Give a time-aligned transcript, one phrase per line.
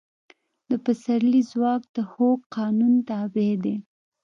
[0.69, 3.75] د پسرلي ځواک د هوک قانون تابع دی.